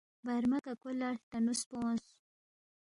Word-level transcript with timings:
برمہ 0.25 0.59
ککو 0.65 0.89
لہ 0.99 1.09
ہلٹنوس 1.11 1.61
پو 1.69 1.75
اونگس 1.83 2.09